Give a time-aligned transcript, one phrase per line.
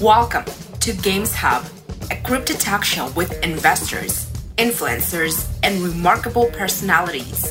[0.00, 0.44] Welcome
[0.80, 1.64] to Games Hub,
[2.10, 7.50] a crypto talk show with investors, influencers, and remarkable personalities.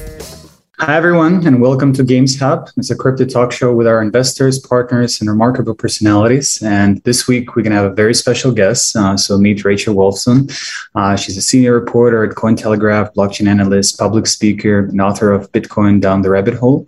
[0.79, 2.69] Hi, everyone, and welcome to Games Hub.
[2.75, 6.61] It's a crypto talk show with our investors, partners, and remarkable personalities.
[6.61, 8.93] And this week, we're going to have a very special guest.
[8.93, 10.51] Uh, so, meet Rachel Wolfson.
[10.93, 16.01] Uh, she's a senior reporter at Cointelegraph, blockchain analyst, public speaker, and author of Bitcoin
[16.01, 16.85] Down the Rabbit Hole.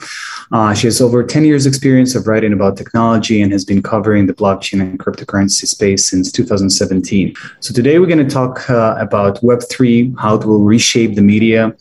[0.52, 4.26] Uh, she has over 10 years' experience of writing about technology and has been covering
[4.26, 7.34] the blockchain and cryptocurrency space since 2017.
[7.62, 11.74] So, today, we're going to talk uh, about Web3, how it will reshape the media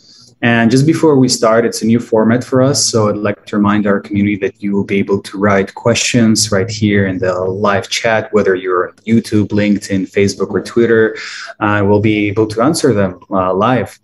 [0.43, 2.85] and just before we start, it's a new format for us.
[2.85, 6.53] So I'd like to remind our community that you will be able to write questions
[6.53, 11.17] right here in the live chat, whether you're on YouTube, LinkedIn, Facebook, or Twitter.
[11.59, 13.99] Uh, we'll be able to answer them uh, live.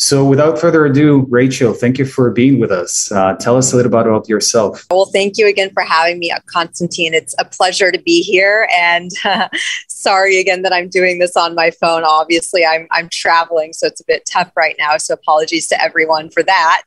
[0.00, 3.12] So, without further ado, Rachel, thank you for being with us.
[3.12, 4.86] Uh, tell us a little bit about yourself.
[4.90, 7.12] Well, thank you again for having me, Constantine.
[7.12, 8.66] It's a pleasure to be here.
[8.74, 9.48] And uh,
[9.88, 12.02] sorry again that I'm doing this on my phone.
[12.02, 14.96] Obviously, I'm, I'm traveling, so it's a bit tough right now.
[14.96, 16.84] So, apologies to everyone for that.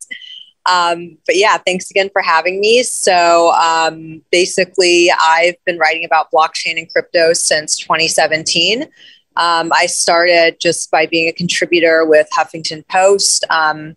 [0.65, 2.81] Um, but yeah, thanks again for having me.
[2.81, 8.87] So um, basically, I've been writing about blockchain and crypto since 2017.
[9.35, 13.45] Um, I started just by being a contributor with Huffington Post.
[13.49, 13.95] Um,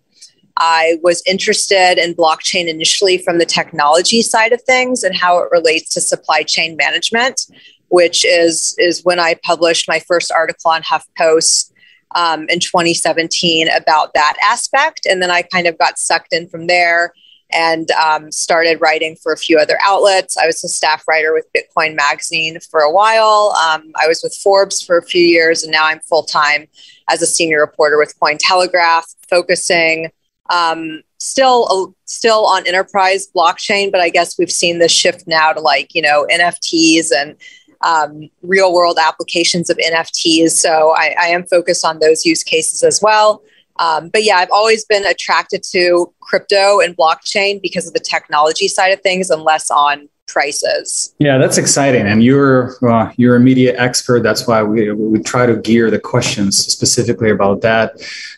[0.57, 5.49] I was interested in blockchain initially from the technology side of things and how it
[5.51, 7.45] relates to supply chain management,
[7.89, 11.71] which is is when I published my first article on HuffPost
[12.15, 16.65] um, in 2017 about that aspect, and then I kind of got sucked in from
[16.65, 17.13] there
[17.51, 20.37] and um, started writing for a few other outlets.
[20.37, 23.55] I was a staff writer with Bitcoin Magazine for a while.
[23.69, 26.67] Um, I was with Forbes for a few years, and now I'm full time
[27.09, 30.11] as a senior reporter with Cointelegraph, focusing
[30.49, 33.91] um, still still on enterprise blockchain.
[33.91, 37.35] But I guess we've seen this shift now to like you know NFTs and
[37.81, 40.51] um, real world applications of NFTs.
[40.51, 43.43] So I, I am focused on those use cases as well.
[43.79, 48.67] Um, but yeah, I've always been attracted to crypto and blockchain because of the technology
[48.67, 51.15] side of things and less on prices.
[51.19, 52.05] Yeah, that's exciting.
[52.05, 54.21] And you're uh, you're a media expert.
[54.23, 57.93] That's why we, we try to gear the questions specifically about that.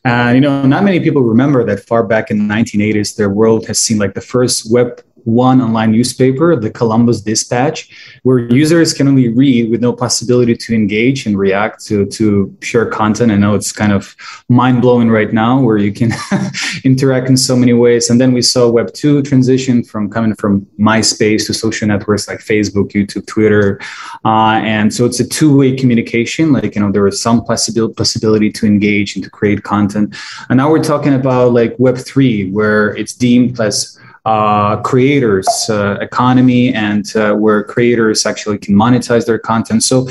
[0.05, 3.29] And uh, you know, not many people remember that far back in the 1980s, their
[3.29, 7.89] world has seen like the first web one online newspaper, the Columbus Dispatch,
[8.23, 12.85] where users can only read with no possibility to engage and react to, to share
[12.85, 13.31] content.
[13.31, 14.15] I know it's kind of
[14.49, 16.11] mind blowing right now where you can
[16.83, 18.09] interact in so many ways.
[18.09, 22.39] And then we saw Web 2 transition from coming from MySpace to social networks like
[22.39, 23.79] Facebook, YouTube, Twitter.
[24.25, 26.51] Uh, and so it's a two way communication.
[26.51, 30.15] Like, you know, there was some possibility, possibility to engage and to create content.
[30.49, 35.97] And now we're talking about like Web 3, where it's deemed as uh, creators uh,
[36.01, 39.83] economy and uh, where creators actually can monetize their content.
[39.83, 40.07] So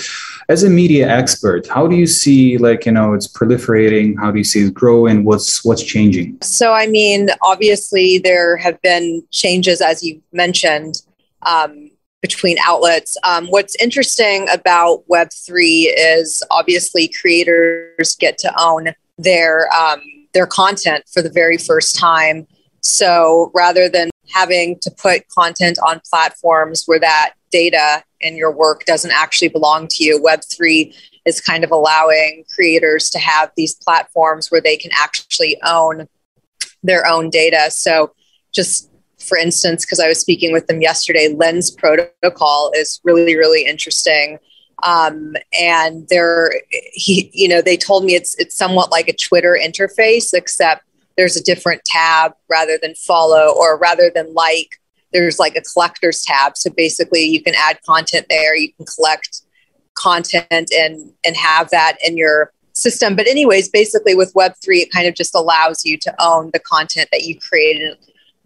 [0.48, 4.18] as a media expert how do you see like you know it's proliferating?
[4.18, 5.24] How do you see it growing?
[5.24, 6.38] What's what's changing?
[6.42, 11.02] So i mean obviously there have been changes as you mentioned
[11.42, 11.90] um,
[12.22, 13.16] between outlets.
[13.22, 20.00] Um, what's interesting about web3 is obviously creators get to own their um,
[20.34, 22.46] their content for the very first time
[22.80, 28.84] so rather than having to put content on platforms where that data and your work
[28.84, 30.94] doesn't actually belong to you, Web3
[31.24, 36.08] is kind of allowing creators to have these platforms where they can actually own
[36.82, 37.70] their own data.
[37.70, 38.12] So
[38.52, 43.64] just for instance, because I was speaking with them yesterday, Lens Protocol is really, really
[43.66, 44.38] interesting.
[44.84, 49.58] Um, and they're, he, you know, they told me it's it's somewhat like a Twitter
[49.60, 50.84] interface, except
[51.18, 54.80] there's a different tab rather than follow or rather than like
[55.12, 56.56] there's like a collectors tab.
[56.56, 59.42] So basically you can add content there you can collect
[59.94, 63.16] content and and have that in your system.
[63.16, 67.08] But anyways basically with web3 it kind of just allows you to own the content
[67.10, 67.98] that you created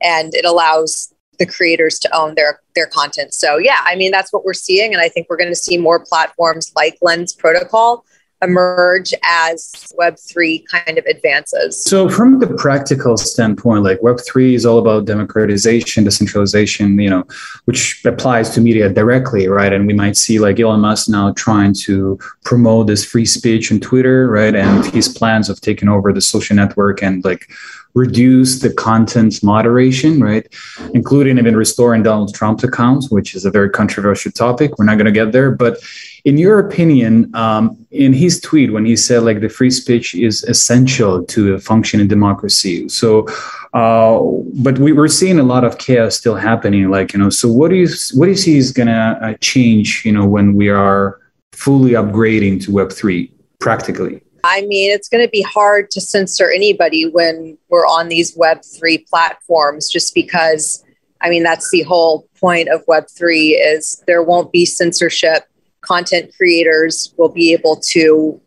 [0.02, 3.34] and it allows the creators to own their their content.
[3.34, 5.76] So yeah i mean that's what we're seeing and i think we're going to see
[5.76, 8.06] more platforms like lens protocol
[8.42, 11.82] emerge as Web3 kind of advances?
[11.82, 17.24] So, from the practical standpoint, like Web3 is all about democratization, decentralization, you know,
[17.64, 19.72] which applies to media directly, right?
[19.72, 23.80] And we might see like Elon Musk now trying to promote this free speech on
[23.80, 24.54] Twitter, right?
[24.54, 27.50] And his plans of taking over the social network and like
[27.94, 30.46] reduce the content moderation, right?
[30.94, 34.78] Including even restoring Donald Trump's accounts, which is a very controversial topic.
[34.78, 35.50] We're not going to get there.
[35.50, 35.78] But
[36.24, 40.42] in your opinion, um, in his tweet, when he said like the free speech is
[40.44, 42.88] essential to a functioning democracy.
[42.88, 43.26] So,
[43.74, 44.20] uh,
[44.54, 46.90] but we, are seeing a lot of chaos still happening.
[46.90, 49.34] Like, you know, so what do you, what do you see is going to uh,
[49.40, 51.20] change, you know, when we are
[51.52, 54.22] fully upgrading to Web3 practically?
[54.44, 59.06] I mean, it's going to be hard to censor anybody when we're on these Web3
[59.08, 60.84] platforms just because,
[61.20, 65.44] I mean, that's the whole point of Web3 is there won't be censorship.
[65.80, 68.40] Content creators will be able to,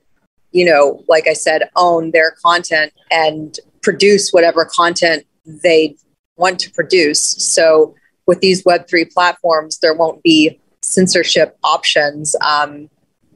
[0.51, 5.95] you know, like I said, own their content and produce whatever content they
[6.35, 7.21] want to produce.
[7.21, 7.95] So
[8.25, 12.35] with these Web3 platforms, there won't be censorship options.
[12.45, 12.89] Um,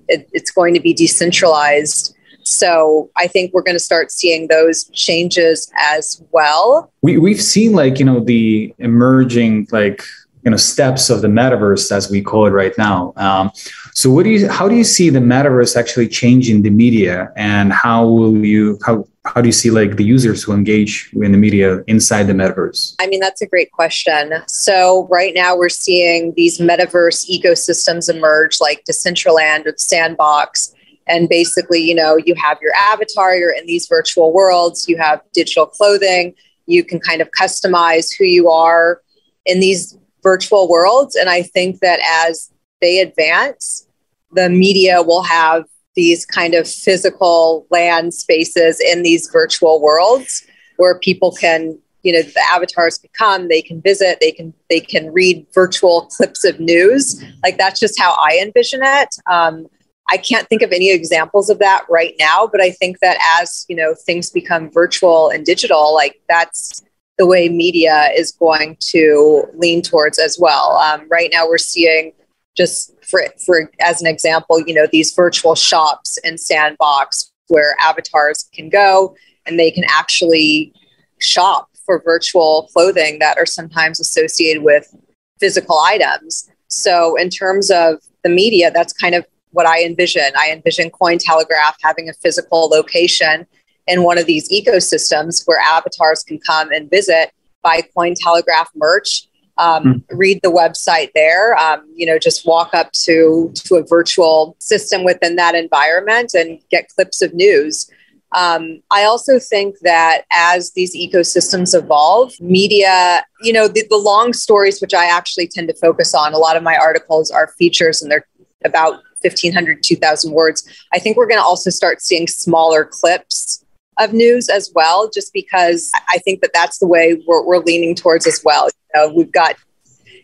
[0.09, 2.15] it, it's going to be decentralized.
[2.49, 6.91] So I think we're going to start seeing those changes as well.
[7.01, 10.03] We, we've seen like, you know, the emerging like
[10.43, 13.13] you know steps of the metaverse as we call it right now.
[13.17, 13.51] Um,
[13.93, 17.31] so what do you how do you see the metaverse actually changing the media?
[17.35, 21.31] And how will you how how do you see like the users who engage in
[21.31, 22.95] the media inside the metaverse?
[22.99, 24.33] I mean that's a great question.
[24.47, 30.73] So right now we're seeing these metaverse ecosystems emerge like decentraland or the sandbox
[31.09, 35.21] and basically you know you have your avatar you're in these virtual worlds you have
[35.33, 36.33] digital clothing
[36.69, 39.01] you can kind of customize who you are
[39.45, 41.15] in these virtual worlds.
[41.15, 42.51] And I think that as
[42.81, 43.87] they advance,
[44.31, 45.65] the media will have
[45.95, 50.45] these kind of physical land spaces in these virtual worlds
[50.77, 54.79] where people can you know the avatars can come they can visit they can they
[54.79, 59.67] can read virtual clips of news like that's just how i envision it um,
[60.11, 63.65] i can't think of any examples of that right now but i think that as
[63.69, 66.83] you know things become virtual and digital like that's
[67.19, 70.77] the way media is going to lean towards as well.
[70.77, 72.13] Um, right now, we're seeing
[72.57, 78.49] just for, for as an example, you know, these virtual shops and sandbox where avatars
[78.53, 79.15] can go
[79.45, 80.73] and they can actually
[81.19, 84.95] shop for virtual clothing that are sometimes associated with
[85.39, 86.49] physical items.
[86.69, 90.31] So, in terms of the media, that's kind of what I envision.
[90.37, 93.45] I envision Cointelegraph having a physical location
[93.87, 97.31] in one of these ecosystems where avatars can come and visit,
[97.63, 100.03] buy Cointelegraph merch, um, mm.
[100.11, 101.57] read the website there.
[101.57, 106.59] Um, you know, just walk up to to a virtual system within that environment and
[106.69, 107.89] get clips of news.
[108.31, 114.33] Um, I also think that as these ecosystems evolve, media, you know, the, the long
[114.33, 118.01] stories, which I actually tend to focus on, a lot of my articles are features
[118.01, 118.27] and they're
[118.63, 123.63] about 1500 2000 words i think we're going to also start seeing smaller clips
[123.99, 127.95] of news as well, just because I think that that's the way we're, we're leaning
[127.95, 128.65] towards as well.
[128.67, 129.55] You know, we've got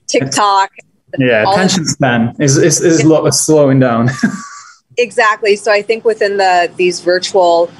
[0.08, 0.72] TikTok.
[1.18, 3.30] Yeah, attention span is, is, is yeah.
[3.30, 4.10] slowing down.
[4.98, 5.56] exactly.
[5.56, 7.72] So I think within the these virtual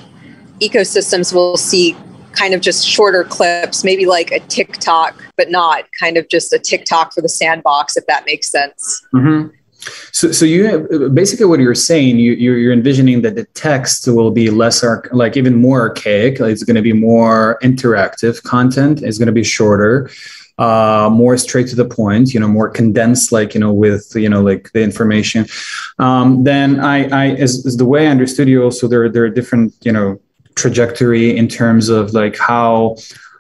[0.62, 1.98] ecosystems, we'll see
[2.32, 6.60] kind of just shorter clips, maybe like a TikTok, but not kind of just a
[6.60, 9.06] TikTok for the sandbox, if that makes sense.
[9.14, 9.50] Mm-hmm.
[10.12, 14.32] So, so you basically what you're saying, you, you're, you're envisioning that the text will
[14.32, 16.40] be less arch- like even more archaic.
[16.40, 19.02] It's going to be more interactive content.
[19.04, 20.10] It's going to be shorter,
[20.58, 22.34] uh, more straight to the point.
[22.34, 25.46] You know, more condensed, like you know, with you know, like the information.
[26.00, 29.30] Um, then I, I as, as the way I understood you, also there there are
[29.30, 30.20] different you know
[30.56, 32.96] trajectory in terms of like how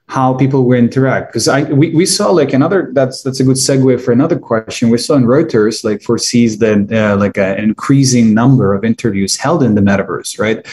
[0.07, 1.31] how people will interact.
[1.31, 4.89] Because i we, we saw like another that's that's a good segue for another question.
[4.89, 9.63] We saw in reuters like foresees that uh, like an increasing number of interviews held
[9.63, 10.65] in the metaverse right?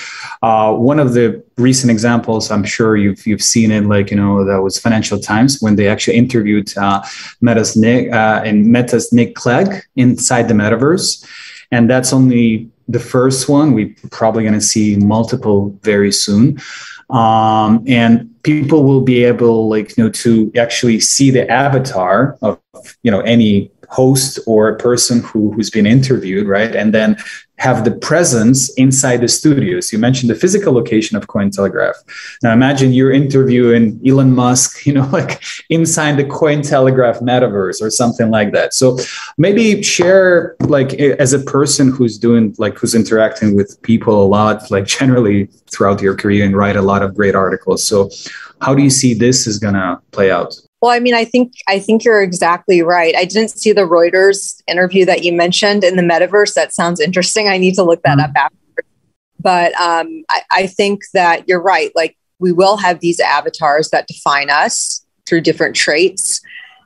[0.42, 4.42] Uh, one of the recent examples i'm sure you've you've seen it like you know
[4.44, 7.00] that was financial times when they actually interviewed uh,
[7.42, 11.24] meta's nick uh, and meta's nick clegg inside the metaverse.
[11.70, 16.60] And that's only the first one we're probably going to see multiple very soon.
[17.10, 22.60] Um, and people will be able like you know to actually see the avatar of
[23.02, 27.16] you know any host or a person who, who's been interviewed right and then
[27.58, 29.92] have the presence inside the studios.
[29.92, 31.94] You mentioned the physical location of Cointelegraph.
[32.42, 38.30] Now imagine you're interviewing Elon Musk, you know, like inside the Cointelegraph metaverse or something
[38.30, 38.74] like that.
[38.74, 38.98] So
[39.38, 44.70] maybe share like as a person who's doing like who's interacting with people a lot,
[44.70, 47.86] like generally throughout your career and write a lot of great articles.
[47.86, 48.10] So
[48.60, 50.56] how do you see this is gonna play out?
[50.82, 53.14] Well, I mean, I think I think you're exactly right.
[53.16, 56.54] I didn't see the Reuters interview that you mentioned in the metaverse.
[56.54, 57.48] That sounds interesting.
[57.48, 58.30] I need to look that mm-hmm.
[58.30, 58.84] up after.
[59.38, 61.92] But um, I, I think that you're right.
[61.94, 66.40] Like we will have these avatars that define us through different traits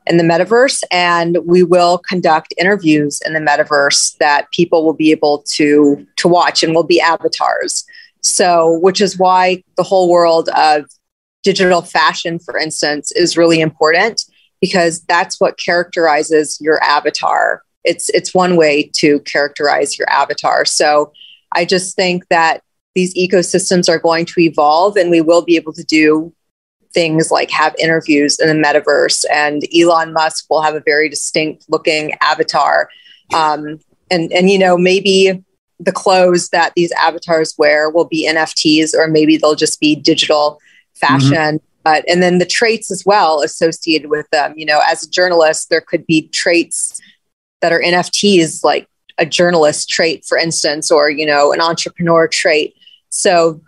[0.06, 5.10] in the metaverse, and we will conduct interviews in the metaverse that people will be
[5.10, 7.86] able to to watch and will be avatars.
[8.22, 10.84] So, which is why the whole world of
[11.50, 14.24] digital fashion, for instance, is really important
[14.60, 20.64] because that's what characterizes your avatar it's it's one way to characterize your avatar.
[20.64, 21.12] So
[21.52, 22.62] I just think that
[22.94, 26.34] these ecosystems are going to evolve and we will be able to do
[26.92, 31.64] things like have interviews in the metaverse and Elon Musk will have a very distinct
[31.68, 32.90] looking avatar.
[33.34, 33.78] Um,
[34.10, 35.44] and and you know maybe
[35.78, 40.58] the clothes that these avatars wear will be NFTs or maybe they'll just be digital
[40.96, 41.30] fashion.
[41.32, 41.56] Mm-hmm.
[41.84, 44.54] But and then the traits as well associated with them.
[44.56, 47.00] You know, as a journalist, there could be traits
[47.60, 48.88] that are NFTs, like
[49.18, 52.74] a journalist trait, for instance, or you know, an entrepreneur trait.
[53.10, 53.60] So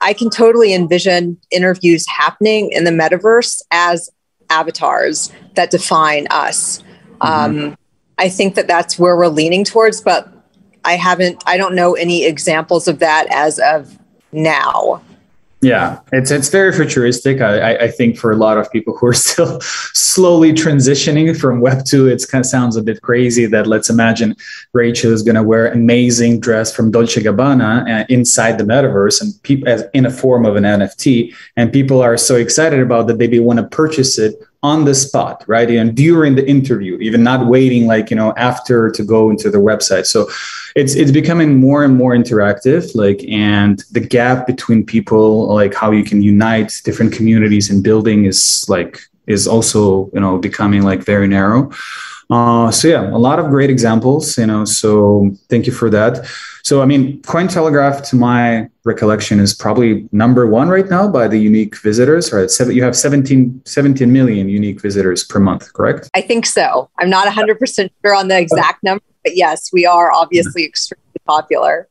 [0.00, 4.10] I can totally envision interviews happening in the metaverse as
[4.50, 6.82] avatars that define us.
[7.20, 7.58] Mm-hmm.
[7.66, 7.78] Um,
[8.18, 10.28] I think that that's where we're leaning towards, but
[10.84, 13.98] I haven't, I don't know any examples of that as of
[14.32, 15.02] now.
[15.64, 17.40] Yeah, it's it's very futuristic.
[17.40, 21.86] I, I think for a lot of people who are still slowly transitioning from Web
[21.86, 23.46] two, it kind of sounds a bit crazy.
[23.46, 24.36] That let's imagine
[24.74, 29.42] Rachel is going to wear amazing dress from Dolce Gabbana uh, inside the metaverse and
[29.42, 33.40] people in a form of an NFT, and people are so excited about that they
[33.40, 35.70] want to purchase it on the spot, right?
[35.70, 39.58] And during the interview, even not waiting like, you know, after to go into the
[39.58, 40.06] website.
[40.06, 40.26] So
[40.74, 45.90] it's it's becoming more and more interactive, like and the gap between people, like how
[45.90, 51.04] you can unite different communities and building is like is also, you know, becoming like
[51.04, 51.70] very narrow.
[52.30, 54.64] Uh, so yeah, a lot of great examples, you know.
[54.64, 56.26] So thank you for that.
[56.62, 61.38] So I mean, Cointelegraph, to my recollection, is probably number one right now by the
[61.38, 62.32] unique visitors.
[62.32, 66.10] Right, seven, you have 17, 17 million unique visitors per month, correct?
[66.14, 66.90] I think so.
[66.98, 70.68] I'm not 100 percent sure on the exact number, but yes, we are obviously yeah.
[70.68, 71.88] extremely popular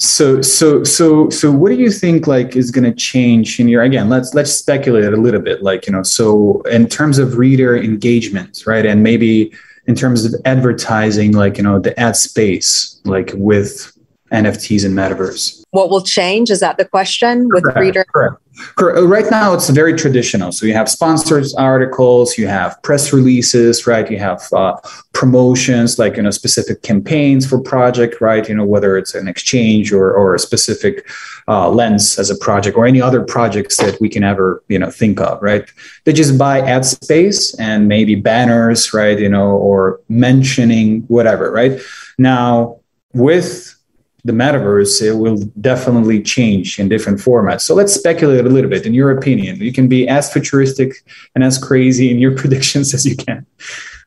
[0.00, 3.82] so so so so what do you think like is going to change in your
[3.82, 7.76] again let's let's speculate a little bit like you know so in terms of reader
[7.76, 9.52] engagement right and maybe
[9.90, 13.92] in terms of advertising, like, you know, the ad space, like with
[14.30, 15.64] NFTs and metaverse.
[15.72, 16.48] What will change?
[16.48, 18.04] Is that the question with correct, reader?
[18.04, 18.36] Correct.
[18.80, 20.52] Uh, right now, it's very traditional.
[20.52, 24.10] So you have sponsors articles, you have press releases, right?
[24.10, 24.76] You have uh,
[25.12, 28.48] promotions, like you know, specific campaigns for project, right?
[28.48, 31.06] You know, whether it's an exchange or or a specific
[31.48, 34.90] uh, lens as a project or any other projects that we can ever you know
[34.90, 35.68] think of, right?
[36.04, 39.18] They just buy ad space and maybe banners, right?
[39.18, 41.80] You know, or mentioning whatever, right?
[42.18, 42.80] Now
[43.12, 43.79] with
[44.24, 47.62] the metaverse it will definitely change in different formats.
[47.62, 49.56] So let's speculate a little bit in your opinion.
[49.56, 53.46] You can be as futuristic and as crazy in your predictions as you can.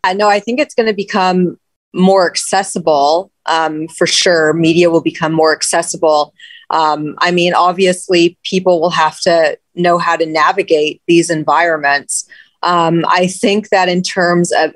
[0.04, 1.58] I know i think it's going to become
[1.94, 4.54] more accessible um, for sure.
[4.54, 6.34] Media will become more accessible.
[6.70, 12.28] Um, i mean obviously people will have to know how to navigate these environments.
[12.62, 14.74] Um, i think that in terms of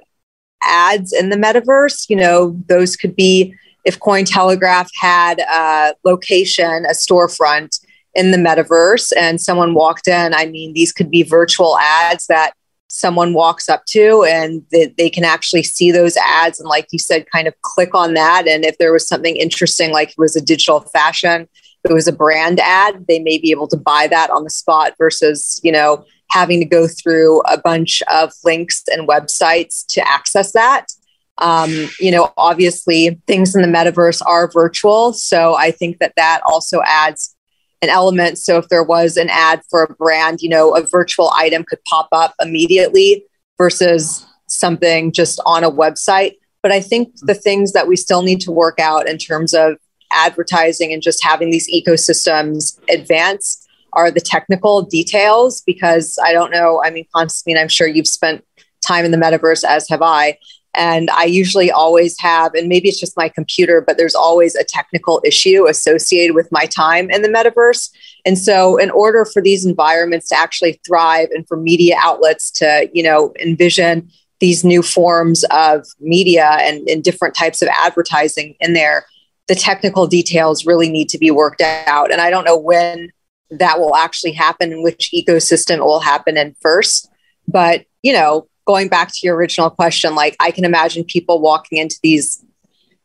[0.63, 3.53] ads in the metaverse you know those could be
[3.87, 7.79] if Cointelegraph had a location, a storefront
[8.13, 12.51] in the metaverse, and someone walked in, I mean, these could be virtual ads that
[12.89, 16.99] someone walks up to and they, they can actually see those ads and like you
[16.99, 18.47] said kind of click on that.
[18.47, 21.47] And if there was something interesting like it was a digital fashion
[21.83, 24.93] it was a brand ad they may be able to buy that on the spot
[24.97, 30.51] versus you know having to go through a bunch of links and websites to access
[30.51, 30.87] that
[31.39, 35.13] um, you know, obviously things in the metaverse are virtual.
[35.13, 37.35] So I think that that also adds
[37.81, 38.39] an element.
[38.39, 41.83] So if there was an ad for a brand, you know, a virtual item could
[41.85, 43.23] pop up immediately
[43.57, 46.33] versus something just on a website.
[46.63, 49.77] But I think the things that we still need to work out in terms of
[50.11, 56.81] advertising and just having these ecosystems advance are the technical details because I don't know.
[56.83, 58.43] I mean, Constantine, I'm sure you've spent
[58.85, 60.37] time in the metaverse, as have I.
[60.77, 64.63] And I usually always have, and maybe it's just my computer, but there's always a
[64.63, 67.89] technical issue associated with my time in the metaverse.
[68.25, 72.89] And so, in order for these environments to actually thrive and for media outlets to,
[72.93, 78.73] you know, envision these new forms of media and, and different types of advertising in
[78.73, 79.07] there,
[79.47, 82.11] the technical details really need to be worked out.
[82.11, 83.09] And I don't know when
[83.49, 87.09] that will actually happen and which ecosystem it will happen in first.
[87.47, 91.79] But, you know, going back to your original question, like I can imagine people walking
[91.79, 92.43] into these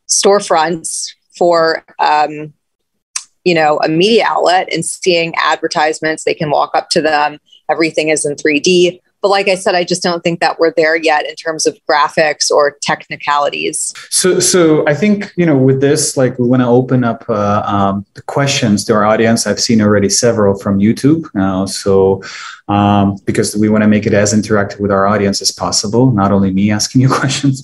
[0.09, 2.53] storefronts for, um,
[3.45, 6.25] you know, a media outlet and seeing advertisements.
[6.25, 7.39] They can walk up to them.
[7.71, 9.01] Everything is in 3D.
[9.23, 11.79] But like I said, I just don't think that we're there yet in terms of
[11.89, 13.95] graphics or technicalities.
[14.11, 17.63] So, so I think you know, with this, like we want to open up uh,
[17.65, 19.47] um, the questions to our audience.
[19.47, 22.23] I've seen already several from YouTube now, so
[22.69, 26.33] um, because we want to make it as interactive with our audience as possible, not
[26.33, 27.63] only me asking you questions.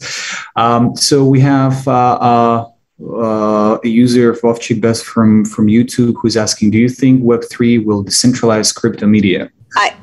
[0.57, 1.87] Um, so we have.
[1.87, 6.89] Uh, uh, uh, a user of Vovchik Best from from YouTube who's asking, do you
[6.89, 9.51] think Web three will decentralize crypto media?
[9.77, 9.95] I,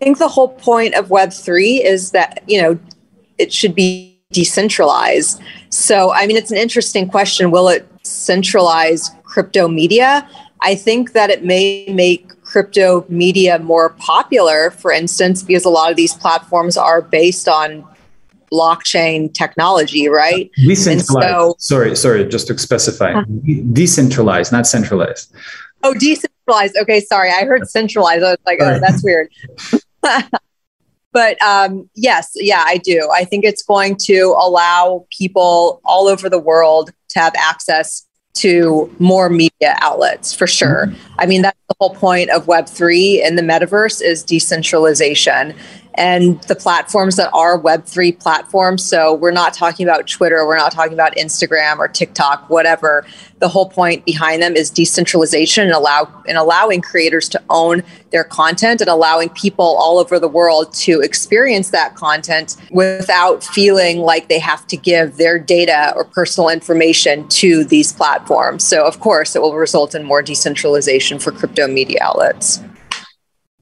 [0.00, 2.78] I think the whole point of Web three is that you know
[3.38, 5.40] it should be decentralized.
[5.70, 7.50] So I mean, it's an interesting question.
[7.50, 10.28] Will it centralize crypto media?
[10.60, 15.90] I think that it may make crypto media more popular, for instance, because a lot
[15.90, 17.84] of these platforms are based on
[18.50, 20.50] blockchain technology, right?
[20.58, 21.28] Uh, decentralized.
[21.28, 23.24] So, sorry, sorry, just to specify, huh?
[23.72, 25.32] decentralized, not centralized.
[25.82, 26.76] Oh, decentralized.
[26.80, 28.22] Okay, sorry, I heard centralized.
[28.22, 29.28] I was like, oh, that's weird.
[31.12, 33.08] but um, yes, yeah, I do.
[33.12, 38.92] I think it's going to allow people all over the world to have access to
[38.98, 40.86] more media outlets for sure.
[40.86, 41.14] Mm-hmm.
[41.18, 45.54] I mean, that's the whole point of Web3 in the metaverse is decentralization
[45.94, 48.84] and the platforms that are Web3 platforms.
[48.84, 53.06] So we're not talking about Twitter, we're not talking about Instagram or TikTok, whatever.
[53.38, 58.24] The whole point behind them is decentralization and allow and allowing creators to own their
[58.24, 64.28] content and allowing people all over the world to experience that content without feeling like
[64.28, 68.64] they have to give their data or personal information to these platforms.
[68.64, 72.60] So of course it will result in more decentralization for crypto media outlets.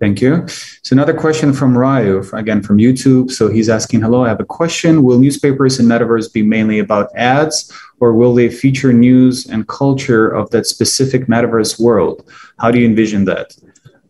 [0.03, 0.45] Thank you.
[0.83, 3.31] So another question from Ryu, again from YouTube.
[3.31, 5.05] So he's asking, hello, I have a question.
[5.05, 10.27] Will newspapers in Metaverse be mainly about ads or will they feature news and culture
[10.27, 12.29] of that specific Metaverse world?
[12.59, 13.57] How do you envision that?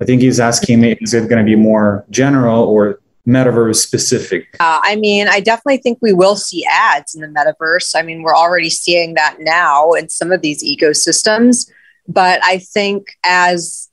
[0.01, 4.57] I think he's asking, is it going to be more general or metaverse specific?
[4.61, 7.95] Uh, I mean, I definitely think we will see ads in the metaverse.
[7.95, 11.71] I mean, we're already seeing that now in some of these ecosystems.
[12.09, 13.91] But I think as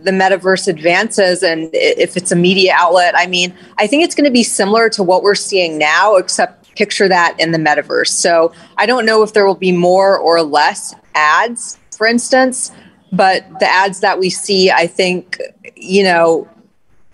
[0.00, 4.24] the metaverse advances and if it's a media outlet i mean i think it's going
[4.24, 8.52] to be similar to what we're seeing now except picture that in the metaverse so
[8.76, 12.70] i don't know if there will be more or less ads for instance
[13.12, 15.40] but the ads that we see i think
[15.74, 16.48] you know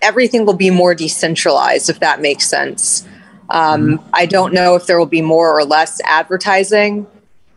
[0.01, 3.07] everything will be more decentralized if that makes sense
[3.49, 4.09] um, mm-hmm.
[4.13, 7.07] i don't know if there will be more or less advertising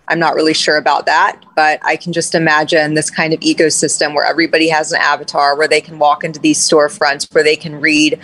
[0.09, 4.15] I'm not really sure about that, but I can just imagine this kind of ecosystem
[4.15, 7.81] where everybody has an avatar, where they can walk into these storefronts, where they can
[7.81, 8.21] read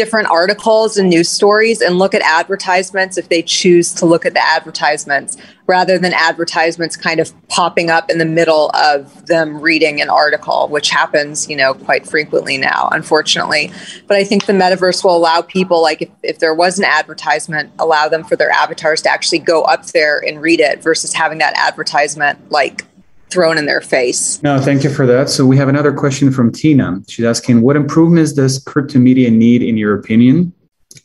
[0.00, 4.32] different articles and news stories and look at advertisements if they choose to look at
[4.32, 5.36] the advertisements
[5.66, 10.68] rather than advertisements kind of popping up in the middle of them reading an article
[10.68, 13.70] which happens you know quite frequently now unfortunately.
[14.06, 17.70] But i think the metaverse will allow people like if, if there was an advertisement
[17.78, 21.36] allow them for their avatars to actually go up there and read it versus having
[21.40, 22.86] that advertisement like
[23.30, 24.42] thrown in their face.
[24.42, 25.28] No, thank you for that.
[25.28, 27.00] So we have another question from Tina.
[27.08, 30.52] She's asking, what improvements does crypto media need in your opinion?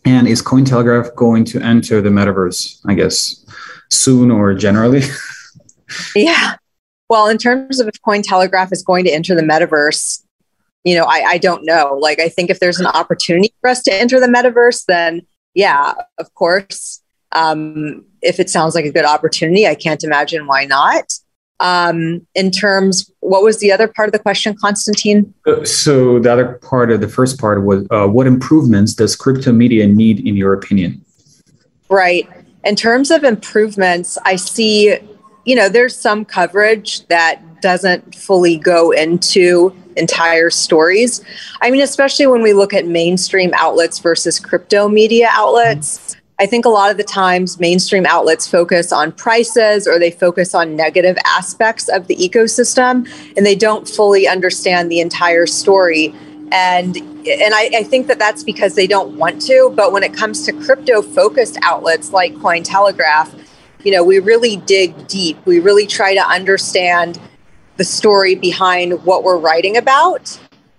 [0.03, 3.45] And is Cointelegraph going to enter the metaverse, I guess,
[3.89, 5.03] soon or generally?
[6.15, 6.55] yeah.
[7.09, 10.23] Well, in terms of if Cointelegraph is going to enter the metaverse,
[10.83, 11.97] you know, I, I don't know.
[11.99, 15.21] Like, I think if there's an opportunity for us to enter the metaverse, then
[15.53, 17.01] yeah, of course.
[17.31, 21.11] Um, if it sounds like a good opportunity, I can't imagine why not
[21.59, 25.33] um, in terms what was the other part of the question constantine?
[25.45, 29.51] Uh, so the other part of the first part was uh, what improvements does crypto
[29.51, 31.03] media need in your opinion?
[31.89, 32.29] Right.
[32.63, 34.97] In terms of improvements i see
[35.45, 41.23] you know there's some coverage that doesn't fully go into entire stories.
[41.61, 46.65] I mean especially when we look at mainstream outlets versus crypto media outlets I think
[46.65, 51.17] a lot of the times mainstream outlets focus on prices or they focus on negative
[51.25, 56.13] aspects of the ecosystem and they don't fully understand the entire story.
[56.51, 59.73] And and I, I think that that's because they don't want to.
[59.75, 63.33] But when it comes to crypto focused outlets like Cointelegraph,
[63.83, 65.43] you know, we really dig deep.
[65.45, 67.19] We really try to understand
[67.77, 70.37] the story behind what we're writing about.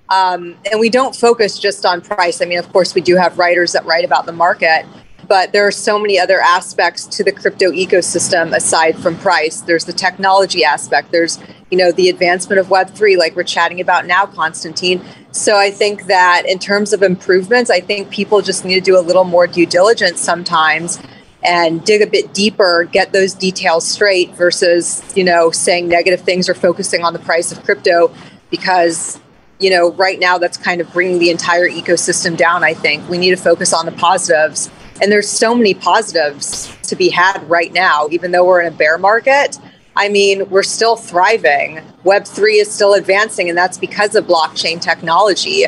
[0.08, 2.40] Um, and we don't focus just on price.
[2.40, 4.86] I mean, of course, we do have writers that write about the market,
[5.26, 9.84] but there are so many other aspects to the crypto ecosystem aside from price there's
[9.84, 11.38] the technology aspect there's
[11.70, 16.06] you know the advancement of web3 like we're chatting about now constantine so i think
[16.06, 19.46] that in terms of improvements i think people just need to do a little more
[19.46, 20.98] due diligence sometimes
[21.42, 26.48] and dig a bit deeper get those details straight versus you know saying negative things
[26.48, 28.12] or focusing on the price of crypto
[28.50, 29.20] because
[29.58, 32.62] you know, right now that's kind of bringing the entire ecosystem down.
[32.62, 34.70] I think we need to focus on the positives.
[35.00, 38.76] And there's so many positives to be had right now, even though we're in a
[38.76, 39.58] bear market.
[39.96, 41.80] I mean, we're still thriving.
[42.04, 45.64] Web3 is still advancing, and that's because of blockchain technology.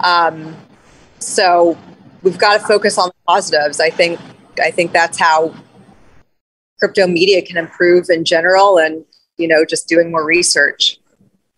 [0.00, 0.56] Um,
[1.18, 1.78] so
[2.22, 3.80] we've got to focus on the positives.
[3.80, 4.20] I think
[4.62, 5.54] I think that's how
[6.78, 9.04] crypto media can improve in general and
[9.36, 10.99] you know just doing more research.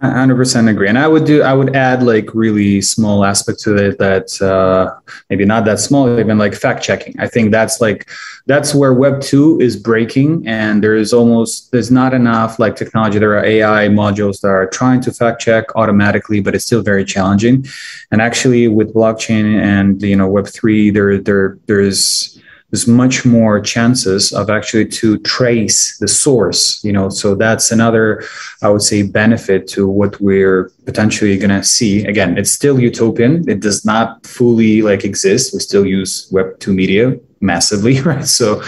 [0.02, 0.88] 100% agree.
[0.88, 4.92] And i would do i would add like really small aspect to it that uh,
[5.30, 8.08] maybe not that small even like fact checking i think that's like
[8.46, 13.18] that's where web 2 is breaking and there's almost there's not enough like technology.
[13.18, 17.04] There are ai modules that are trying to fact check automatically but it's still very
[17.04, 17.66] challenging.
[18.10, 22.31] And actually with blockchain and you know web 3 there there there's
[22.72, 27.08] there's much more chances of actually to trace the source you know?
[27.10, 28.24] So that's another
[28.62, 32.04] i would say benefit to what we're potentially going to see.
[32.04, 33.48] Again it's still utopian.
[33.48, 35.52] It does not fully like exist.
[35.52, 38.24] We still use web 2 media massively right?
[38.24, 38.62] So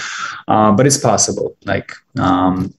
[0.48, 1.56] uh, but it's possible.
[1.64, 2.74] Like um,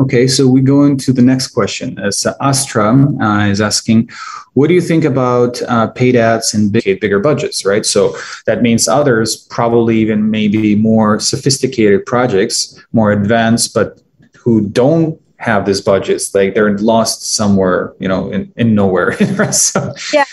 [0.00, 1.98] Okay, so we go into the next question.
[1.98, 4.08] As uh, Astra uh, is asking,
[4.54, 7.84] what do you think about uh, paid ads and big, bigger budgets, right?
[7.84, 14.00] So that means others, probably even maybe more sophisticated projects, more advanced, but
[14.34, 19.16] who don't have these budgets like they're lost somewhere you know in, in nowhere.
[19.52, 19.92] So.
[20.14, 20.24] yeah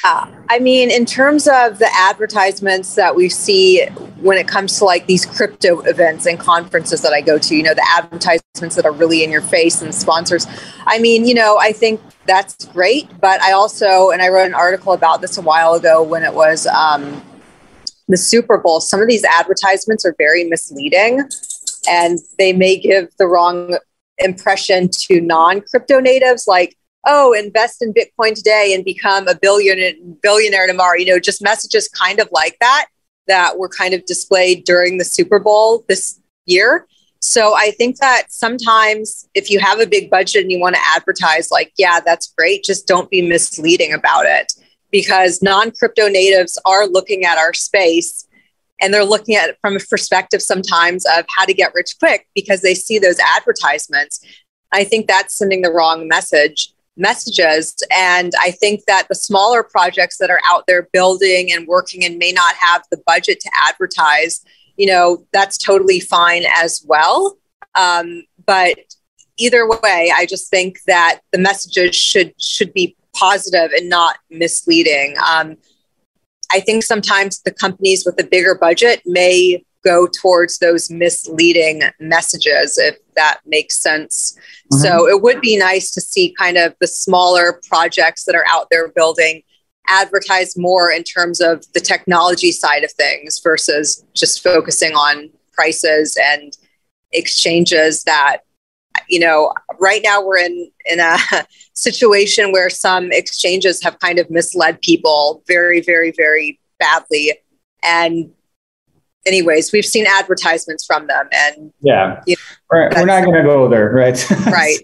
[0.49, 3.85] i mean in terms of the advertisements that we see
[4.21, 7.63] when it comes to like these crypto events and conferences that i go to you
[7.63, 10.47] know the advertisements that are really in your face and sponsors
[10.85, 13.09] i mean you know i think that's great.
[13.19, 16.33] But i also and i wrote an article about this a while ago when it
[16.33, 17.21] was um,
[18.07, 18.79] the super bowl.
[18.81, 21.21] Some of these advertisements are very misleading
[21.89, 23.77] and they may give the wrong
[24.19, 29.93] impression to non crypto natives like oh invest in bitcoin today and become a billionaire
[30.21, 30.95] billionaire tomorrow.
[30.97, 32.87] You know just messages kind of like that
[33.27, 36.87] that were kind of displayed during the super bowl this year.
[37.21, 40.81] So i think that sometimes if you have a big budget and you want to
[40.95, 44.53] advertise like yeah that's great just don't be misleading about it.
[44.91, 48.25] Because non crypto natives are looking at our space
[48.81, 52.27] and they're looking at it from a perspective sometimes of how to get rich quick
[52.35, 54.19] because they see those advertisements.
[54.71, 57.75] I think that's sending the wrong message messages.
[57.95, 62.17] And i think that the smaller projects that are out there building and working and
[62.17, 64.43] may not have the budget to advertise
[64.75, 67.37] you know that's totally fine as well.
[67.75, 68.77] Um, but
[69.37, 75.15] either way i just think that the messages should should be positive and not misleading.
[75.27, 75.57] Um,
[76.51, 82.77] I think sometimes the companies with a bigger budget may go towards those misleading messages,
[82.77, 84.37] if that makes sense.
[84.71, 84.81] Mm-hmm.
[84.81, 88.67] So it would be nice to see kind of the smaller projects that are out
[88.69, 89.43] there building
[89.87, 96.15] advertise more in terms of the technology side of things versus just focusing on prices
[96.21, 96.57] and
[97.11, 98.39] exchanges that
[99.07, 101.17] you know, right now we're in in a
[101.73, 107.33] situation where some exchanges have kind of misled people very, very, very badly.
[107.83, 108.31] And
[109.25, 112.93] anyways, we've seen advertisements from them, and yeah, you know, right.
[112.95, 114.29] we're not going to go there, right?
[114.47, 114.79] right.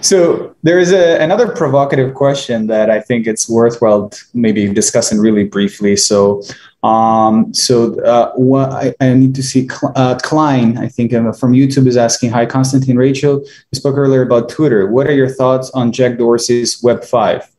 [0.00, 5.44] So there is a, another provocative question that I think it's worthwhile maybe discussing really
[5.44, 5.96] briefly.
[5.96, 6.42] So
[6.82, 11.52] um, so uh, what I, I, need to see uh, Klein, I think uh, from
[11.52, 14.88] YouTube is asking, hi, Constantine Rachel, you spoke earlier about Twitter.
[14.88, 17.50] What are your thoughts on Jack Dorsey's Web 5?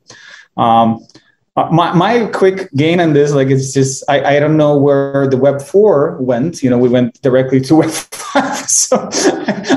[0.56, 1.06] Um,
[1.58, 5.28] Uh, my, my quick gain on this, like it's just, I, I don't know where
[5.28, 6.62] the Web 4 went.
[6.62, 8.56] You know, we went directly to Web 5.
[8.70, 9.10] So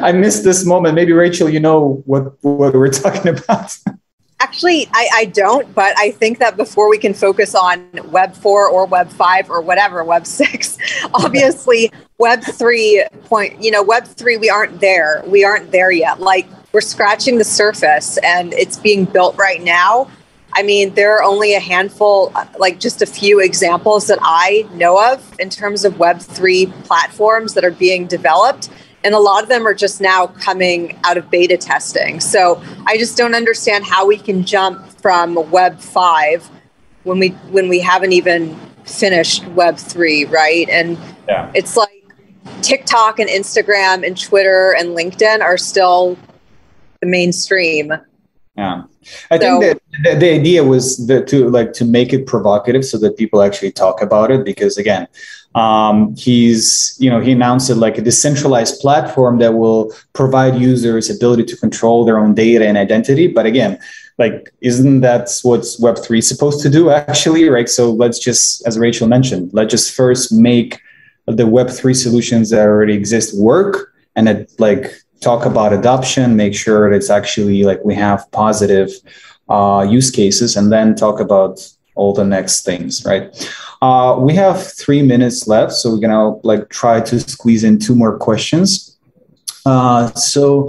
[0.02, 0.94] I missed this moment.
[0.94, 3.78] Maybe Rachel, you know what, what we're talking about.
[4.40, 8.68] Actually, I, I, don't, but I think that before we can focus on Web 4
[8.68, 10.78] or Web 5 or whatever, Web 6,
[11.14, 15.22] obviously Web 3 point, you know, Web 3, we aren't there.
[15.26, 16.20] We aren't there yet.
[16.20, 20.10] Like we're scratching the surface and it's being built right now.
[20.54, 25.12] I mean, there are only a handful, like just a few examples that I know
[25.12, 28.68] of in terms of Web 3 platforms that are being developed
[29.04, 32.20] and a lot of them are just now coming out of beta testing.
[32.20, 36.48] So I just don't understand how we can jump from Web five
[37.04, 40.68] when we when we haven't even finished Web three, right?
[40.68, 41.50] And yeah.
[41.54, 42.04] it's like
[42.62, 46.18] TikTok and Instagram and Twitter and LinkedIn are still
[47.00, 47.92] the mainstream.
[48.56, 48.82] Yeah,
[49.30, 52.84] I so, think that the, the idea was that to like to make it provocative
[52.84, 55.08] so that people actually talk about it because again,
[55.54, 61.10] um, he's you know he announced it like a decentralized platform that will provide users
[61.10, 63.26] ability to control their own data and identity.
[63.26, 63.78] But again,
[64.18, 67.48] like isn't that what Web three supposed to do actually?
[67.48, 67.68] Right.
[67.68, 70.80] So let's just, as Rachel mentioned, let's just first make
[71.26, 76.54] the Web three solutions that already exist work and it like talk about adoption, make
[76.54, 78.90] sure that it's actually like we have positive
[79.48, 83.24] uh, use cases, and then talk about all the next things, right?
[83.82, 87.94] Uh, we have three minutes left, so we're gonna like try to squeeze in two
[87.94, 88.98] more questions.
[89.66, 90.68] Uh, so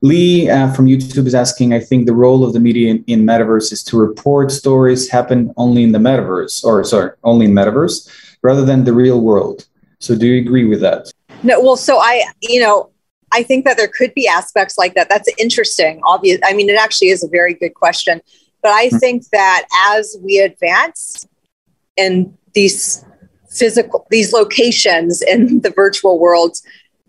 [0.00, 3.24] Lee uh, from YouTube is asking, I think the role of the media in, in,
[3.24, 8.08] metaverse is to report stories happen only in the metaverse, or sorry, only in metaverse,
[8.42, 9.66] rather than the real world.
[10.00, 11.12] So do you agree with that?
[11.44, 12.90] No, well, so I, you know,
[13.32, 15.08] I think that there could be aspects like that.
[15.08, 16.00] That's interesting.
[16.04, 16.38] Obvious.
[16.44, 18.20] I mean, it actually is a very good question.
[18.62, 18.98] But I hmm.
[18.98, 21.26] think that as we advance
[21.96, 23.04] in these
[23.50, 26.56] physical, these locations in the virtual world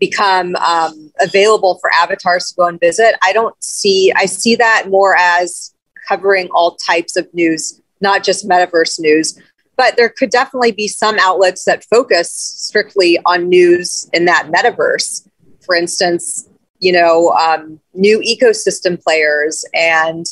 [0.00, 4.86] become um, available for avatars to go and visit, I don't see, I see that
[4.88, 5.74] more as
[6.08, 9.38] covering all types of news, not just metaverse news.
[9.76, 15.26] But there could definitely be some outlets that focus strictly on news in that metaverse
[15.64, 16.48] for instance,
[16.80, 20.26] you know, um, new ecosystem players and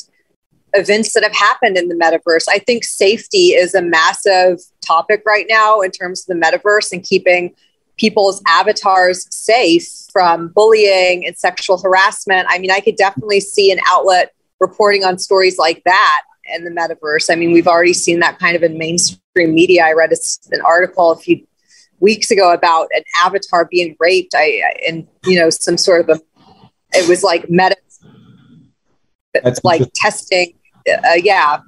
[0.73, 2.45] events that have happened in the metaverse.
[2.49, 7.03] I think safety is a massive topic right now in terms of the metaverse and
[7.03, 7.53] keeping
[7.97, 12.47] people's avatars safe from bullying and sexual harassment.
[12.49, 16.71] I mean, I could definitely see an outlet reporting on stories like that in the
[16.71, 17.31] metaverse.
[17.31, 19.85] I mean, we've already seen that kind of in mainstream media.
[19.85, 20.11] I read
[20.51, 21.45] an article a few
[22.03, 24.33] weeks ago about an avatar being raped.
[24.35, 26.21] I and you know some sort of a
[26.93, 27.75] it was like meta
[29.33, 30.53] That's like testing,
[30.87, 31.61] uh, yeah,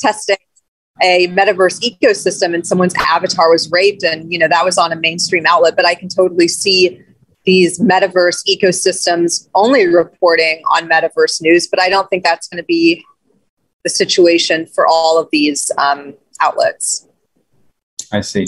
[0.00, 0.36] testing
[1.00, 4.96] a metaverse ecosystem, and someone's avatar was raped, and you know that was on a
[4.96, 5.76] mainstream outlet.
[5.76, 7.00] But I can totally see
[7.44, 12.66] these metaverse ecosystems only reporting on metaverse news, but I don't think that's going to
[12.66, 13.04] be
[13.84, 17.08] the situation for all of these um, outlets.
[18.12, 18.46] I see.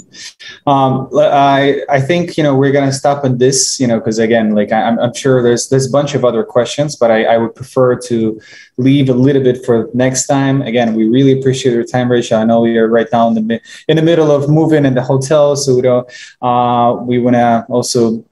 [0.67, 4.55] Um, I I think you know we're gonna stop on this, you know, because again,
[4.55, 7.55] like I'm, I'm sure there's there's a bunch of other questions, but I, I would
[7.55, 8.41] prefer to
[8.77, 10.63] leave a little bit for next time.
[10.63, 12.39] Again, we really appreciate your time, Rachel.
[12.39, 15.03] I know we are right now in the in the middle of moving in the
[15.03, 16.07] hotel, so we don't.
[16.43, 18.25] Uh, we wanna also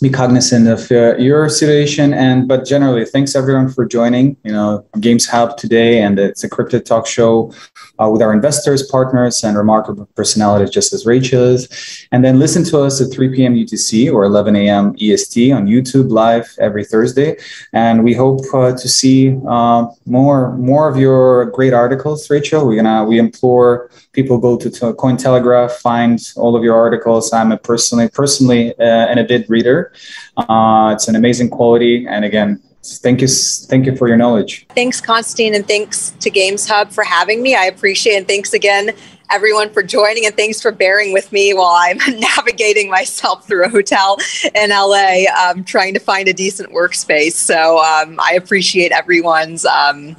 [0.00, 2.14] be cognizant of uh, your situation.
[2.14, 6.00] And but generally thanks everyone for joining you know games hub today.
[6.02, 7.52] And it's a crypto talk show
[7.98, 12.06] uh, with our investors partners and remarkable personalities just as rachel is.
[12.12, 16.10] And then listen to us at 3 p.m utc or 11 a.m est on youtube
[16.10, 17.36] live every thursday.
[17.72, 22.66] And we hope uh, to see uh, more more of your great articles rachel.
[22.66, 27.32] We're gonna we implore people go to, to cointelegraph find all of your articles.
[27.32, 29.89] I'm a personally personally uh, an avid reader
[30.36, 34.66] uh, it's an amazing quality, and again, thank you, thank you for your knowledge.
[34.70, 37.54] Thanks, Constantine, and thanks to Games Hub for having me.
[37.54, 38.18] I appreciate it.
[38.18, 38.90] And thanks again,
[39.30, 43.68] everyone, for joining, and thanks for bearing with me while I'm navigating myself through a
[43.68, 44.18] hotel
[44.54, 47.32] in LA, um, trying to find a decent workspace.
[47.32, 49.64] So um, I appreciate everyone's.
[49.64, 50.16] Um,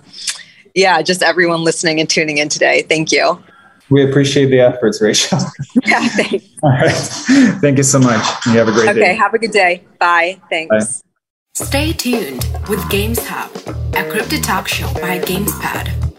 [0.74, 2.84] yeah, just everyone listening and tuning in today.
[2.84, 3.44] Thank you.
[3.92, 5.40] We appreciate the efforts, Rachel.
[5.86, 6.46] Yeah, thanks.
[6.64, 6.92] All right.
[7.62, 8.46] Thank you so much.
[8.46, 9.06] You have a great okay, day.
[9.12, 9.84] Okay, have a good day.
[10.00, 10.40] Bye.
[10.50, 11.02] Thanks.
[11.02, 11.66] Bye.
[11.66, 13.52] Stay tuned with Games Hub,
[13.96, 16.11] a crypto talk show by GamesPad.